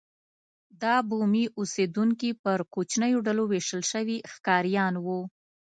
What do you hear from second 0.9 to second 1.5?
بومي